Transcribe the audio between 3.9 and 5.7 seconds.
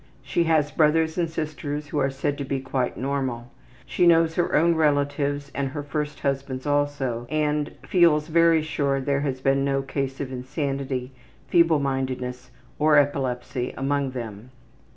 knows her own relatives and